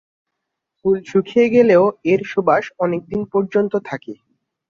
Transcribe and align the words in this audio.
ফুল 0.77 0.97
শুকিয়ে 1.09 1.47
গেলেও 1.55 1.83
এর 2.11 2.21
সুবাস 2.31 2.65
অনেক 2.79 3.01
দিন 3.11 3.21
পর্যন্ত 3.33 3.73
থাকে। 3.89 4.13